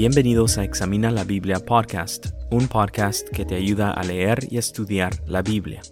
[0.00, 5.12] Bienvenidos a Examina la Biblia Podcast, un podcast que te ayuda a leer y estudiar
[5.26, 5.82] la Biblia.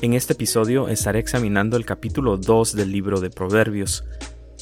[0.00, 4.06] En este episodio estaré examinando el capítulo 2 del libro de Proverbios.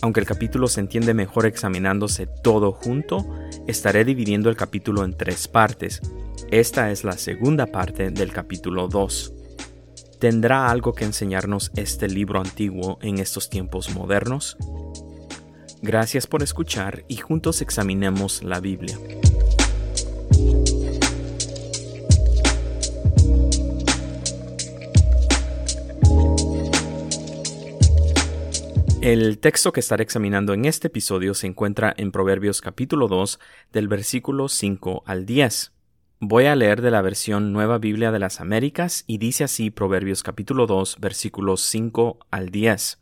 [0.00, 3.24] Aunque el capítulo se entiende mejor examinándose todo junto,
[3.68, 6.00] estaré dividiendo el capítulo en tres partes.
[6.50, 9.34] Esta es la segunda parte del capítulo 2.
[10.18, 14.56] ¿Tendrá algo que enseñarnos este libro antiguo en estos tiempos modernos?
[15.84, 18.96] Gracias por escuchar y juntos examinemos la Biblia.
[29.00, 33.40] El texto que estaré examinando en este episodio se encuentra en Proverbios capítulo 2
[33.72, 35.72] del versículo 5 al 10.
[36.20, 40.22] Voy a leer de la versión Nueva Biblia de las Américas y dice así Proverbios
[40.22, 43.01] capítulo 2 versículos 5 al 10.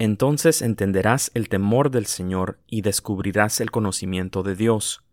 [0.00, 5.04] Entonces entenderás el temor del Señor y descubrirás el conocimiento de Dios,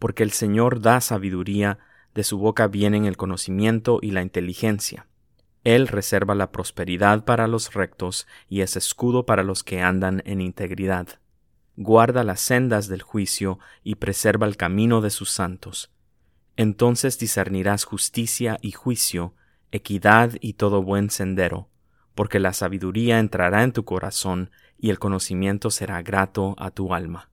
[0.00, 1.78] porque el Señor da sabiduría,
[2.12, 5.06] de su boca vienen el conocimiento y la inteligencia.
[5.62, 10.40] Él reserva la prosperidad para los rectos y es escudo para los que andan en
[10.40, 11.20] integridad.
[11.76, 15.92] Guarda las sendas del juicio y preserva el camino de sus santos.
[16.56, 19.34] Entonces discernirás justicia y juicio,
[19.70, 21.68] equidad y todo buen sendero
[22.14, 27.30] porque la sabiduría entrará en tu corazón y el conocimiento será grato a tu alma.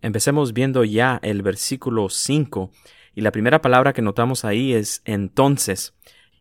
[0.00, 2.70] Empecemos viendo ya el versículo 5
[3.14, 5.94] y la primera palabra que notamos ahí es entonces.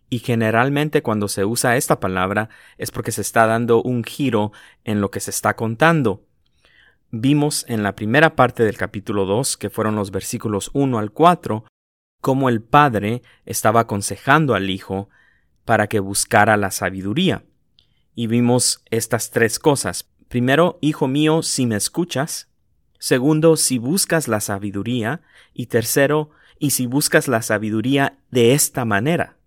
[0.10, 4.52] Y generalmente cuando se usa esta palabra es porque se está dando un giro
[4.84, 6.26] en lo que se está contando.
[7.12, 11.66] Vimos en la primera parte del capítulo 2, que fueron los versículos 1 al 4,
[12.22, 15.10] cómo el padre estaba aconsejando al hijo
[15.66, 17.44] para que buscara la sabiduría.
[18.16, 20.10] Y vimos estas tres cosas.
[20.28, 22.50] Primero, hijo mío, si me escuchas.
[23.00, 25.22] Segundo, si buscas la sabiduría.
[25.54, 29.38] Y tercero, y si buscas la sabiduría de esta manera.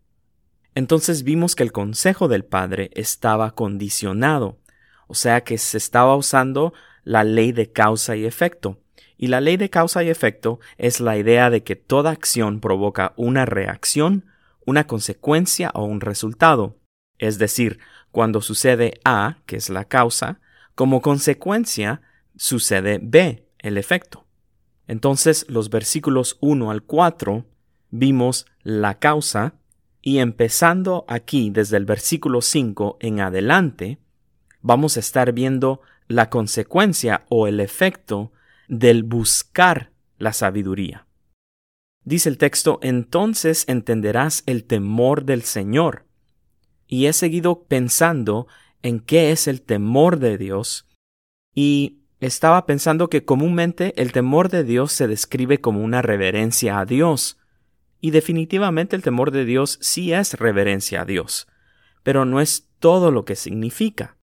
[0.75, 4.59] Entonces vimos que el consejo del Padre estaba condicionado,
[5.06, 8.78] o sea que se estaba usando la ley de causa y efecto.
[9.16, 13.15] Y la ley de causa y efecto es la idea de que toda acción provoca
[13.16, 14.26] una reacción
[14.66, 16.77] una consecuencia o un resultado.
[17.19, 17.78] Es decir,
[18.10, 20.41] cuando sucede A, que es la causa,
[20.75, 22.03] como consecuencia
[22.37, 24.26] sucede B, el efecto.
[24.87, 27.47] Entonces los versículos 1 al 4
[27.91, 29.55] vimos la causa
[30.03, 33.99] y empezando aquí desde el versículo 5 en adelante,
[34.60, 38.32] vamos a estar viendo la consecuencia o el efecto
[38.69, 41.06] del buscar la sabiduría.
[42.06, 46.06] Dice el texto, entonces entenderás el temor del Señor.
[46.87, 48.47] Y he seguido pensando
[48.83, 50.87] en qué es el temor de Dios
[51.53, 56.84] y estaba pensando que comúnmente el temor de Dios se describe como una reverencia a
[56.84, 57.39] Dios.
[58.00, 61.49] Y definitivamente el temor de Dios sí es reverencia a Dios,
[62.05, 64.16] pero no es todo lo que significa.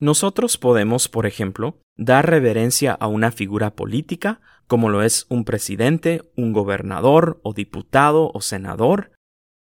[0.00, 6.30] Nosotros podemos, por ejemplo, dar reverencia a una figura política, como lo es un presidente,
[6.36, 9.10] un gobernador o diputado o senador.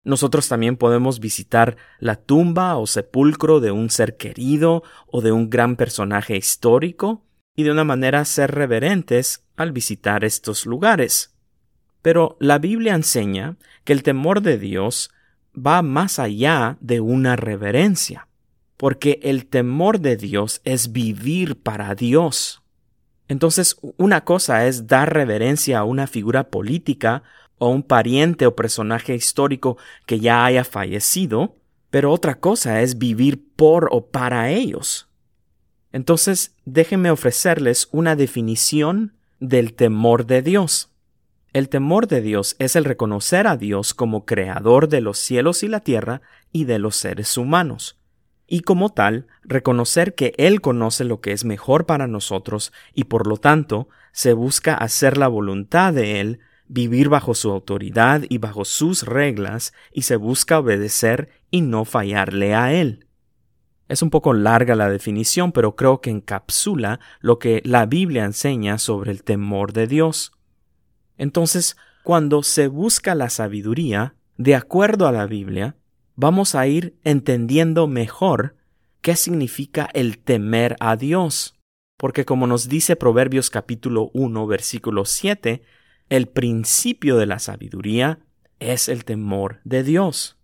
[0.02, 5.48] Nosotros también podemos visitar la tumba o sepulcro de un ser querido o de un
[5.48, 11.36] gran personaje histórico y de una manera ser reverentes al visitar estos lugares.
[12.02, 15.10] Pero la Biblia enseña que el temor de Dios
[15.56, 18.26] va más allá de una reverencia
[18.76, 22.62] porque el temor de Dios es vivir para Dios.
[23.28, 27.22] Entonces, una cosa es dar reverencia a una figura política
[27.58, 31.56] o un pariente o personaje histórico que ya haya fallecido,
[31.90, 35.08] pero otra cosa es vivir por o para ellos.
[35.92, 40.90] Entonces, déjenme ofrecerles una definición del temor de Dios.
[41.52, 45.68] El temor de Dios es el reconocer a Dios como creador de los cielos y
[45.68, 46.20] la tierra
[46.52, 47.95] y de los seres humanos
[48.46, 53.26] y como tal reconocer que Él conoce lo que es mejor para nosotros y por
[53.26, 58.64] lo tanto se busca hacer la voluntad de Él, vivir bajo su autoridad y bajo
[58.64, 63.06] sus reglas y se busca obedecer y no fallarle a Él.
[63.88, 68.78] Es un poco larga la definición, pero creo que encapsula lo que la Biblia enseña
[68.78, 70.32] sobre el temor de Dios.
[71.18, 75.76] Entonces, cuando se busca la sabiduría, de acuerdo a la Biblia,
[76.16, 78.56] vamos a ir entendiendo mejor
[79.02, 81.54] qué significa el temer a Dios.
[81.96, 85.62] Porque como nos dice Proverbios capítulo 1 versículo 7,
[86.08, 88.18] el principio de la sabiduría
[88.58, 90.36] es el temor de Dios.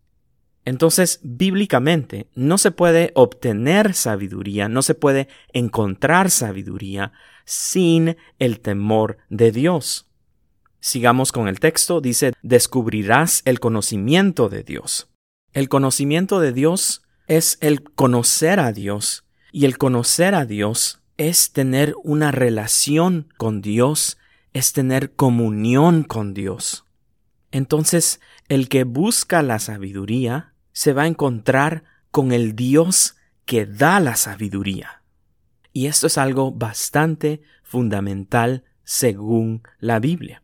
[0.64, 7.12] Entonces, bíblicamente, no se puede obtener sabiduría, no se puede encontrar sabiduría
[7.44, 10.08] sin el temor de Dios.
[10.78, 15.11] Sigamos con el texto, dice, descubrirás el conocimiento de Dios.
[15.52, 21.52] El conocimiento de Dios es el conocer a Dios, y el conocer a Dios es
[21.52, 24.16] tener una relación con Dios,
[24.54, 26.87] es tener comunión con Dios.
[27.50, 34.00] Entonces, el que busca la sabiduría se va a encontrar con el Dios que da
[34.00, 35.02] la sabiduría.
[35.75, 40.43] Y esto es algo bastante fundamental según la Biblia.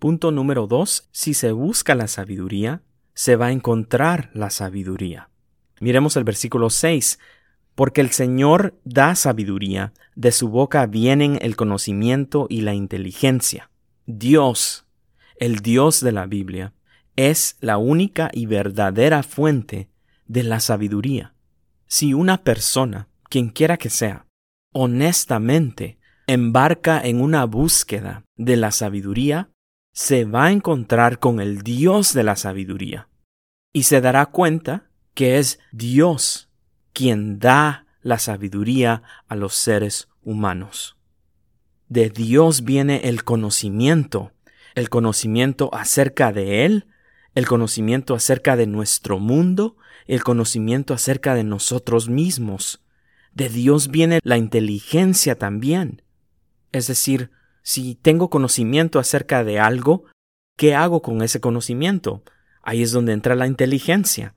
[0.00, 2.82] Punto número dos, si se busca la sabiduría,
[3.16, 5.30] se va a encontrar la sabiduría.
[5.80, 7.18] Miremos el versículo 6.
[7.74, 13.70] Porque el Señor da sabiduría, de su boca vienen el conocimiento y la inteligencia.
[14.06, 14.86] Dios,
[15.38, 16.72] el Dios de la Biblia,
[17.16, 19.90] es la única y verdadera fuente
[20.26, 21.34] de la sabiduría.
[21.86, 24.26] Si una persona, quien quiera que sea,
[24.72, 29.50] honestamente embarca en una búsqueda de la sabiduría,
[29.96, 33.08] se va a encontrar con el Dios de la sabiduría
[33.72, 36.50] y se dará cuenta que es Dios
[36.92, 40.98] quien da la sabiduría a los seres humanos.
[41.88, 44.32] De Dios viene el conocimiento,
[44.74, 46.86] el conocimiento acerca de Él
[47.36, 49.76] el conocimiento acerca de nuestro mundo,
[50.06, 52.82] el conocimiento acerca de nosotros mismos.
[53.34, 56.00] De Dios viene la inteligencia también.
[56.72, 57.30] Es decir,
[57.66, 60.04] si tengo conocimiento acerca de algo,
[60.56, 62.22] ¿qué hago con ese conocimiento?
[62.62, 64.36] Ahí es donde entra la inteligencia.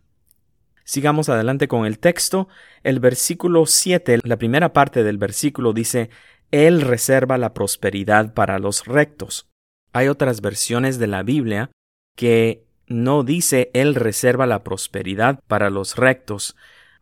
[0.83, 2.47] Sigamos adelante con el texto.
[2.81, 6.09] El versículo 7, la primera parte del versículo dice,
[6.49, 9.47] Él reserva la prosperidad para los rectos.
[9.93, 11.69] Hay otras versiones de la Biblia
[12.15, 16.55] que no dice Él reserva la prosperidad para los rectos.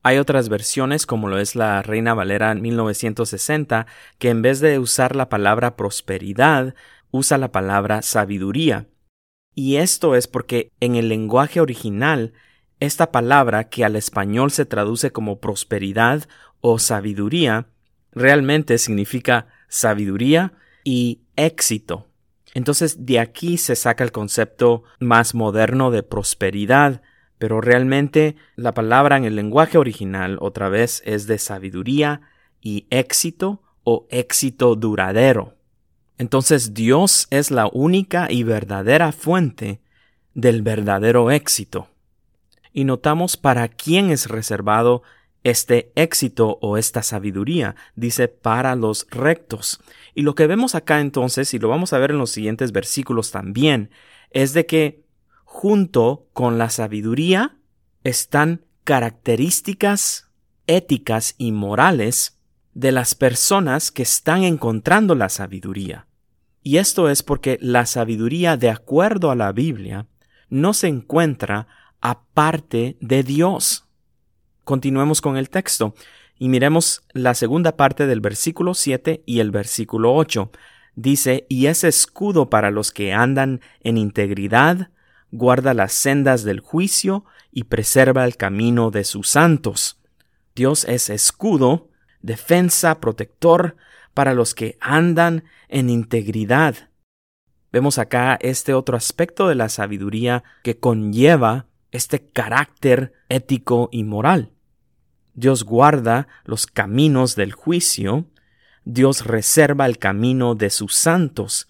[0.07, 3.87] Hay otras versiones, como lo es la Reina Valera en 1960,
[4.19, 6.75] que en vez de usar la palabra prosperidad,
[7.11, 8.87] usa la palabra sabiduría.
[9.53, 12.31] Y esto es porque en el lenguaje original,
[12.79, 16.29] esta palabra que al español se traduce como prosperidad
[16.61, 17.67] o sabiduría,
[18.13, 20.53] realmente significa sabiduría
[20.85, 22.07] y éxito.
[22.53, 27.01] Entonces de aquí se saca el concepto más moderno de prosperidad,
[27.37, 32.21] pero realmente la palabra en el lenguaje original otra vez es de sabiduría
[32.61, 35.55] y éxito o éxito duradero.
[36.17, 39.81] Entonces Dios es la única y verdadera fuente
[40.33, 41.87] del verdadero éxito.
[42.73, 45.03] Y notamos para quién es reservado
[45.43, 49.79] este éxito o esta sabiduría, dice para los rectos.
[50.13, 53.31] Y lo que vemos acá entonces, y lo vamos a ver en los siguientes versículos
[53.31, 53.89] también,
[54.31, 55.06] es de que
[55.57, 57.57] junto con la sabiduría
[58.03, 60.29] están características
[60.67, 62.37] éticas y morales
[62.75, 66.05] de las personas que están encontrando la sabiduría.
[66.61, 70.05] Y esto es porque la sabiduría, de acuerdo a la Biblia,
[70.47, 71.65] no se encuentra
[72.01, 73.87] aparte de Dios.
[74.63, 75.95] Continuemos con el texto
[76.37, 80.51] y miremos la segunda parte del versículo 7 y el versículo 8.
[80.93, 84.91] Dice, y es escudo para los que andan en integridad,
[85.31, 89.99] guarda las sendas del juicio y preserva el camino de sus santos.
[90.55, 91.89] Dios es escudo,
[92.21, 93.75] defensa, protector
[94.13, 96.89] para los que andan en integridad.
[97.71, 104.51] Vemos acá este otro aspecto de la sabiduría que conlleva este carácter ético y moral.
[105.33, 108.25] Dios guarda los caminos del juicio,
[108.85, 111.67] Dios reserva el camino de sus santos.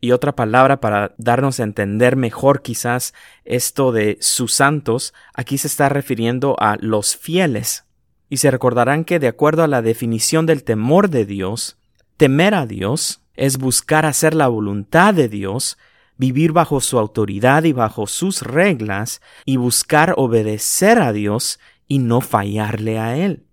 [0.00, 3.12] Y otra palabra para darnos a entender mejor quizás
[3.44, 7.84] esto de sus santos, aquí se está refiriendo a los fieles.
[8.30, 11.78] Y se recordarán que de acuerdo a la definición del temor de Dios,
[12.16, 15.76] temer a Dios es buscar hacer la voluntad de Dios,
[16.16, 22.20] vivir bajo su autoridad y bajo sus reglas, y buscar obedecer a Dios y no
[22.20, 23.46] fallarle a Él.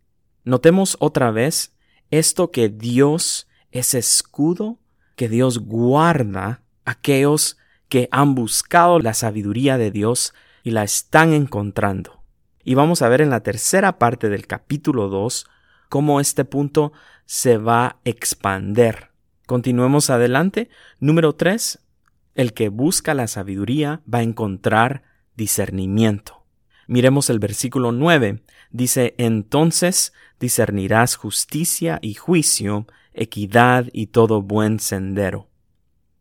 [0.43, 1.73] Notemos otra vez
[2.09, 4.79] esto que Dios es escudo,
[5.17, 7.57] que Dios guarda a aquellos
[7.89, 10.33] que han buscado la sabiduría de Dios
[10.63, 12.23] y la están encontrando.
[12.63, 15.47] Y vamos a ver en la tercera parte del capítulo 2
[15.89, 16.93] cómo este punto
[17.25, 19.09] se va a expander.
[19.47, 20.69] Continuemos adelante.
[20.99, 21.79] Número 3.
[22.35, 25.01] El que busca la sabiduría va a encontrar
[25.35, 26.43] discernimiento.
[26.85, 28.43] Miremos el versículo 9.
[28.69, 32.85] Dice, entonces discernirás justicia y juicio,
[33.17, 35.49] equidad y todo buen sendero.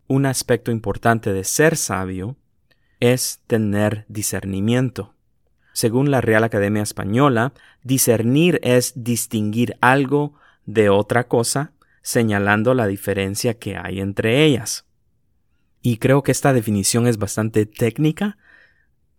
[0.08, 2.36] Un aspecto importante de ser sabio
[3.00, 5.14] es tener discernimiento.
[5.72, 10.34] Según la Real Academia Española, discernir es distinguir algo
[10.64, 11.72] de otra cosa,
[12.02, 14.86] señalando la diferencia que hay entre ellas.
[15.82, 18.38] Y creo que esta definición es bastante técnica.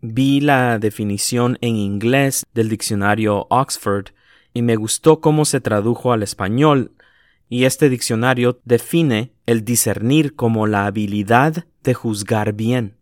[0.01, 4.07] Vi la definición en inglés del diccionario Oxford
[4.53, 6.91] y me gustó cómo se tradujo al español,
[7.50, 12.98] y este diccionario define el discernir como la habilidad de juzgar bien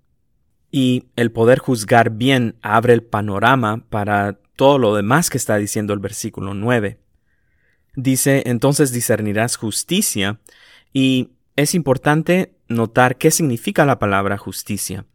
[0.78, 5.94] y el poder juzgar bien abre el panorama para todo lo demás que está diciendo
[5.94, 7.00] el versículo 9.
[7.96, 10.42] Dice, entonces discernirás justicia,
[10.92, 15.06] y es importante notar qué significa la palabra justicia.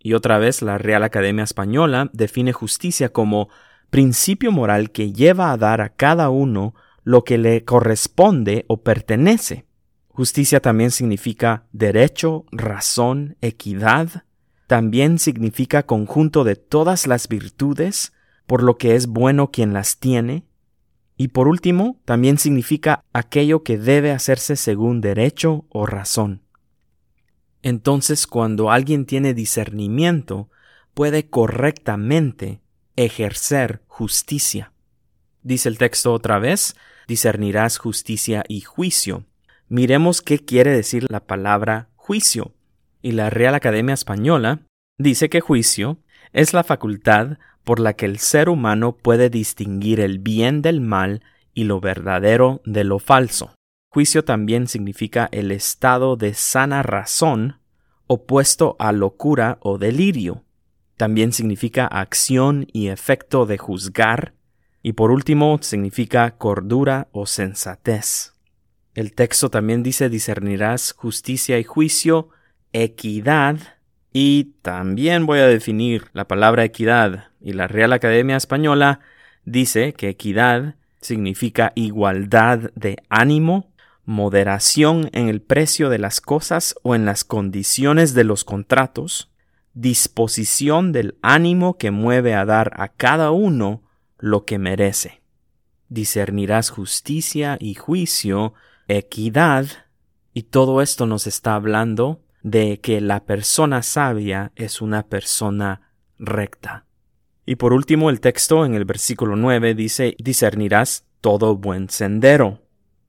[0.00, 3.50] Y otra vez la Real Academia Española define justicia como
[3.90, 6.74] principio moral que lleva a dar a cada uno
[7.08, 9.64] lo que le corresponde o pertenece.
[10.08, 14.24] Justicia también significa derecho, razón, equidad,
[14.66, 18.12] también significa conjunto de todas las virtudes,
[18.46, 20.44] por lo que es bueno quien las tiene,
[21.16, 26.42] y por último, también significa aquello que debe hacerse según derecho o razón.
[27.62, 30.50] Entonces, cuando alguien tiene discernimiento,
[30.92, 32.60] puede correctamente
[32.96, 34.74] ejercer justicia.
[35.42, 36.76] Dice el texto otra vez,
[37.08, 39.24] discernirás justicia y juicio.
[39.68, 42.52] Miremos qué quiere decir la palabra juicio
[43.02, 44.60] y la Real Academia Española
[44.98, 45.98] dice que juicio
[46.32, 51.22] es la facultad por la que el ser humano puede distinguir el bien del mal
[51.54, 53.54] y lo verdadero de lo falso.
[53.90, 57.60] Juicio también significa el estado de sana razón
[58.06, 60.44] opuesto a locura o delirio.
[60.96, 64.34] También significa acción y efecto de juzgar.
[64.82, 68.34] Y por último significa cordura o sensatez.
[68.94, 72.30] El texto también dice discernirás justicia y juicio
[72.72, 73.58] equidad
[74.12, 79.00] y también voy a definir la palabra equidad y la Real Academia Española
[79.44, 83.70] dice que equidad significa igualdad de ánimo,
[84.04, 89.30] moderación en el precio de las cosas o en las condiciones de los contratos,
[89.74, 93.82] disposición del ánimo que mueve a dar a cada uno
[94.18, 95.22] lo que merece.
[95.88, 98.54] Discernirás justicia y juicio,
[98.88, 99.66] equidad,
[100.34, 106.86] y todo esto nos está hablando de que la persona sabia es una persona recta.
[107.46, 112.62] Y por último, el texto en el versículo 9 dice, discernirás todo buen sendero.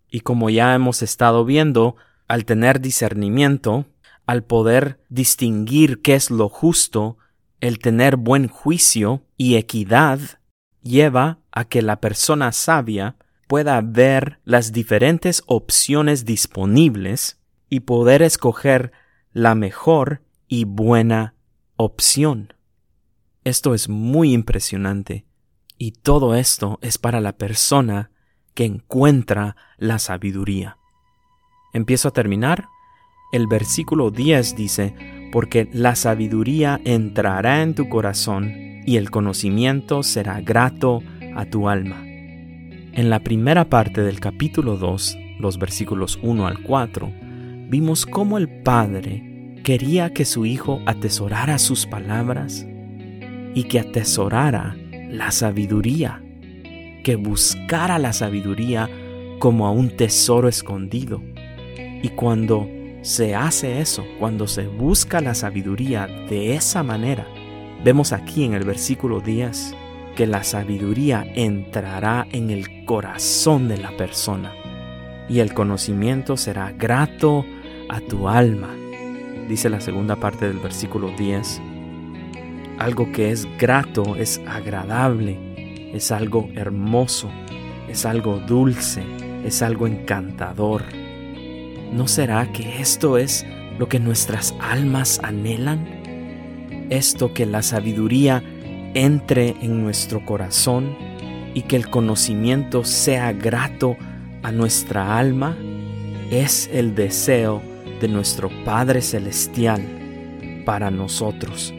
[0.09, 1.97] Y como ya hemos estado viendo,
[2.27, 3.85] al tener discernimiento,
[4.25, 7.17] al poder distinguir qué es lo justo,
[7.59, 10.19] el tener buen juicio y equidad,
[10.81, 13.15] lleva a que la persona sabia
[13.47, 18.91] pueda ver las diferentes opciones disponibles y poder escoger
[19.33, 21.35] la mejor y buena
[21.75, 22.53] opción.
[23.43, 25.25] Esto es muy impresionante
[25.77, 28.11] y todo esto es para la persona
[28.53, 30.77] que encuentra la sabiduría.
[31.73, 32.67] Empiezo a terminar.
[33.31, 40.41] El versículo 10 dice, porque la sabiduría entrará en tu corazón y el conocimiento será
[40.41, 41.01] grato
[41.35, 42.03] a tu alma.
[42.05, 47.11] En la primera parte del capítulo 2, los versículos 1 al 4,
[47.69, 49.23] vimos cómo el Padre
[49.63, 52.65] quería que su Hijo atesorara sus palabras
[53.53, 54.75] y que atesorara
[55.09, 56.23] la sabiduría,
[57.03, 58.89] que buscara la sabiduría
[59.39, 61.21] como a un tesoro escondido.
[62.01, 62.67] Y cuando
[63.01, 67.27] se hace eso, cuando se busca la sabiduría de esa manera,
[67.83, 69.75] vemos aquí en el versículo 10
[70.15, 74.53] que la sabiduría entrará en el corazón de la persona
[75.29, 77.45] y el conocimiento será grato
[77.87, 78.75] a tu alma.
[79.47, 81.61] Dice la segunda parte del versículo 10.
[82.79, 85.37] Algo que es grato, es agradable,
[85.93, 87.29] es algo hermoso,
[87.87, 89.03] es algo dulce,
[89.45, 90.83] es algo encantador.
[91.91, 93.45] ¿No será que esto es
[93.77, 95.98] lo que nuestras almas anhelan?
[96.89, 98.43] Esto que la sabiduría
[98.93, 100.95] entre en nuestro corazón
[101.53, 103.97] y que el conocimiento sea grato
[104.43, 105.57] a nuestra alma
[106.31, 107.61] es el deseo
[108.01, 109.81] de nuestro Padre Celestial
[110.65, 111.73] para nosotros,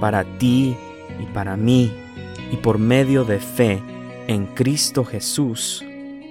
[0.00, 0.76] para ti
[1.20, 1.92] y para mí,
[2.52, 3.80] y por medio de fe
[4.26, 5.84] en Cristo Jesús,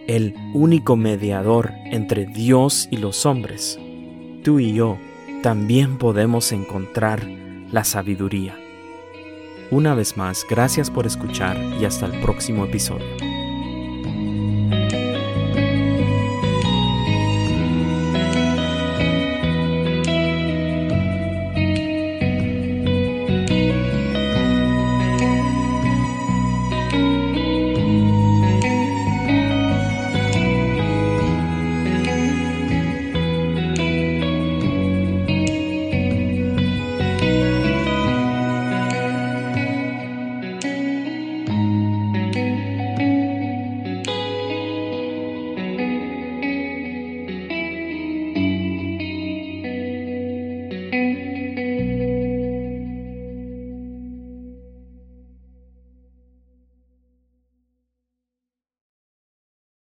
[0.07, 3.79] el único mediador entre Dios y los hombres,
[4.43, 4.97] tú y yo
[5.41, 7.42] también podemos encontrar
[7.73, 8.55] la sabiduría.
[9.71, 13.32] Una vez más, gracias por escuchar y hasta el próximo episodio.